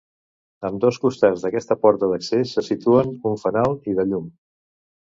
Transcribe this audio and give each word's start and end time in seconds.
Ambdós 0.69 0.97
costats 1.03 1.43
d'aquesta 1.43 1.77
porta 1.85 2.11
d'accés 2.15 2.57
se 2.59 2.65
situa 2.73 3.07
un 3.33 3.39
fanal 3.47 3.81
de 4.03 4.11
llum. 4.13 4.31